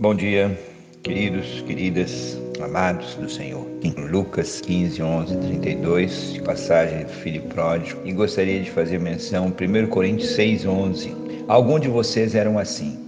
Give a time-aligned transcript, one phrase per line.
[0.00, 0.58] Bom dia,
[1.04, 3.64] queridos, queridas, amados do Senhor.
[3.80, 9.86] Em Lucas 15, 11, 32, passagem do filho pródigo, e gostaria de fazer menção 1
[9.86, 11.16] Coríntios 6, 11.
[11.46, 12.98] Alguns de vocês eram assim,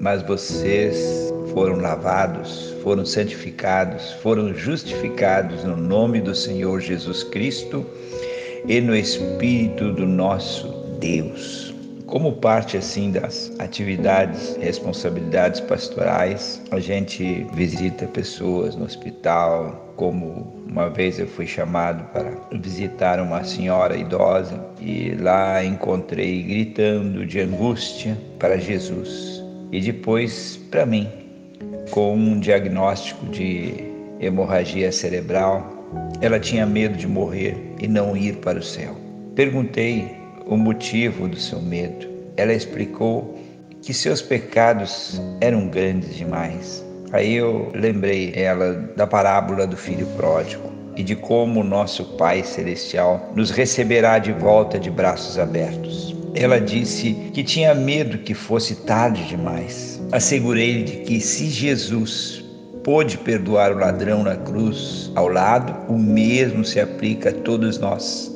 [0.00, 7.84] mas vocês foram lavados, foram santificados, foram justificados no nome do Senhor Jesus Cristo
[8.66, 11.74] e no Espírito do nosso Deus.
[12.10, 20.90] Como parte assim das atividades, responsabilidades pastorais, a gente visita pessoas no hospital, como uma
[20.90, 28.18] vez eu fui chamado para visitar uma senhora idosa e lá encontrei gritando de angústia
[28.40, 31.08] para Jesus e depois para mim,
[31.92, 33.84] com um diagnóstico de
[34.18, 35.64] hemorragia cerebral.
[36.20, 38.96] Ela tinha medo de morrer e não ir para o céu.
[39.36, 42.09] Perguntei o motivo do seu medo.
[42.40, 43.38] Ela explicou
[43.82, 46.82] que seus pecados eram grandes demais.
[47.12, 53.30] Aí eu lembrei ela da parábola do filho pródigo e de como nosso Pai Celestial
[53.36, 56.16] nos receberá de volta de braços abertos.
[56.34, 60.00] Ela disse que tinha medo que fosse tarde demais.
[60.10, 62.42] Assegurei-lhe de que se Jesus
[62.82, 68.29] pôde perdoar o ladrão na cruz ao lado, o mesmo se aplica a todos nós.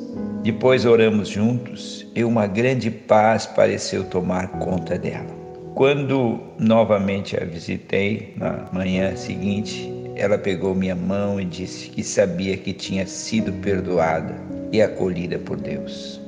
[0.45, 5.25] Depois oramos juntos e uma grande paz pareceu tomar conta dela.
[5.73, 12.55] Quando novamente a visitei na manhã seguinte, ela pegou minha mão e disse que sabia
[12.55, 14.35] que tinha sido perdoada
[14.71, 16.21] e acolhida por Deus.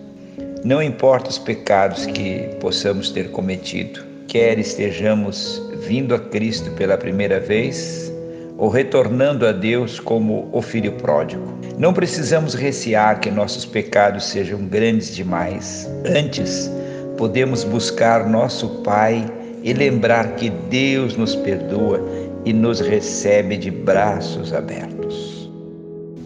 [0.65, 7.39] Não importa os pecados que possamos ter cometido, quer estejamos vindo a Cristo pela primeira
[7.39, 8.11] vez
[8.57, 11.43] ou retornando a Deus como o filho pródigo.
[11.77, 15.89] Não precisamos recear que nossos pecados sejam grandes demais.
[16.05, 16.71] Antes,
[17.17, 19.25] podemos buscar nosso Pai
[19.63, 22.01] e lembrar que Deus nos perdoa
[22.45, 25.49] e nos recebe de braços abertos.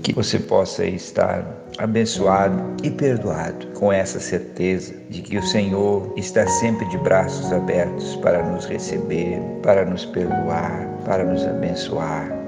[0.04, 1.46] Que você possa estar
[1.78, 8.16] abençoado e perdoado com essa certeza de que o Senhor está sempre de braços abertos
[8.18, 12.42] para nos receber, para nos perdoar, para nos abençoar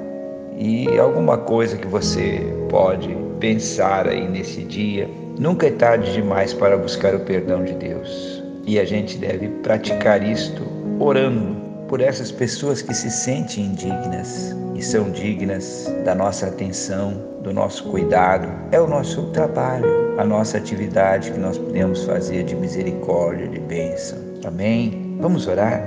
[0.58, 5.10] e alguma coisa que você pode pensar aí nesse dia.
[5.40, 8.44] Nunca é tarde demais para buscar o perdão de Deus.
[8.66, 10.64] E a gente deve praticar isto
[11.00, 11.56] orando
[11.88, 17.84] por essas pessoas que se sentem indignas e são dignas da nossa atenção, do nosso
[17.90, 18.48] cuidado.
[18.72, 19.86] É o nosso trabalho,
[20.18, 24.18] a nossa atividade que nós podemos fazer de misericórdia, de bênção.
[24.46, 25.18] Amém?
[25.20, 25.84] Vamos orar?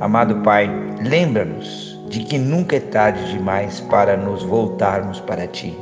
[0.00, 0.70] Amado Pai,
[1.02, 5.78] lembra-nos de que nunca é tarde demais para nos voltarmos para Ti.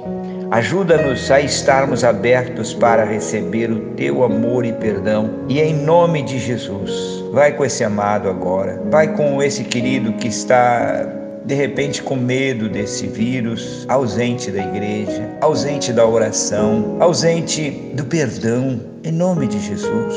[0.50, 5.30] Ajuda-nos a estarmos abertos para receber o Teu amor e perdão.
[5.48, 10.28] E em nome de Jesus, vai com esse amado agora, vai com esse querido que
[10.28, 11.06] está
[11.46, 18.78] de repente com medo desse vírus, ausente da igreja, ausente da oração, ausente do perdão,
[19.02, 20.14] em nome de Jesus.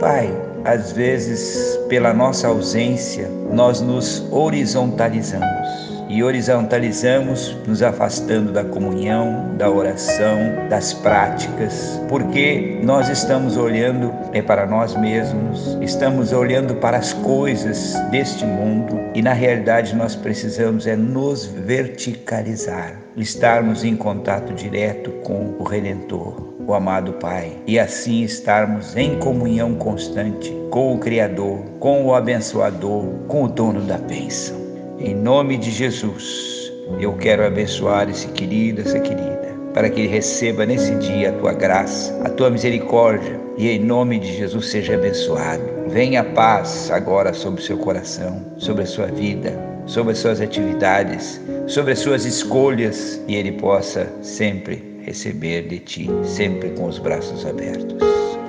[0.00, 0.28] Pai,
[0.64, 5.94] às vezes, pela nossa ausência, nós nos horizontalizamos.
[6.08, 10.38] E horizontalizamos nos afastando da comunhão, da oração,
[10.68, 17.94] das práticas, porque nós estamos olhando é para nós mesmos, estamos olhando para as coisas
[18.10, 19.00] deste mundo.
[19.14, 26.53] E na realidade nós precisamos é nos verticalizar, estarmos em contato direto com o Redentor
[26.66, 33.04] o amado Pai, e assim estarmos em comunhão constante com o Criador, com o Abençoador,
[33.28, 34.56] com o dono da bênção.
[34.98, 40.64] Em nome de Jesus, eu quero abençoar esse querido, essa querida, para que ele receba
[40.64, 45.62] nesse dia a tua graça, a tua misericórdia, e em nome de Jesus seja abençoado.
[45.88, 49.52] Venha a paz agora sobre o seu coração, sobre a sua vida,
[49.86, 56.08] sobre as suas atividades, sobre as suas escolhas, e ele possa sempre receber de ti,
[56.24, 57.96] sempre com os braços abertos.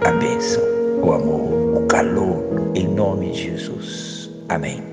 [0.02, 0.64] A bênção,
[1.04, 4.30] o amor, o calor, em nome de Jesus.
[4.50, 4.84] Amém.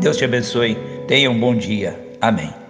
[0.00, 0.76] Deus te abençoe.
[1.06, 1.98] Tenha um bom dia.
[2.20, 2.67] Amém.